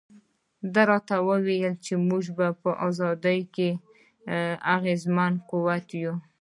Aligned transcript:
ده 0.73 0.81
راته 0.91 1.15
وویل 1.29 1.73
چې 1.85 1.93
موږ 2.09 2.23
په 2.61 2.71
ازادۍ 2.87 3.39
کې 3.55 3.69
اغېزمن 4.75 5.33
قوت 5.49 5.87
یو. 6.03 6.13